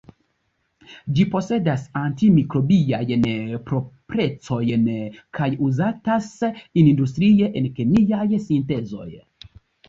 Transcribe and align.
Ĝi 1.17 1.25
posedas 1.33 1.83
anti-mikrobiajn 1.99 3.27
proprecojn 3.67 4.87
kaj 5.41 5.51
uzatas 5.67 6.31
industrie 6.85 7.51
en 7.63 7.69
kemiaj 7.77 8.25
sintezoj. 8.49 9.09